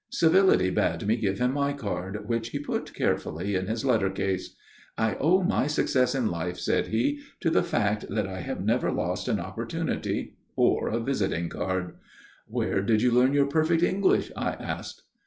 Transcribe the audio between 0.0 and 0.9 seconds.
Civility